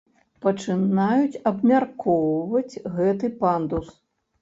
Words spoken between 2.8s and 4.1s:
гэты пандус.